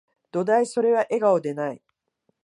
[0.31, 1.81] どだい、それは、笑顔でない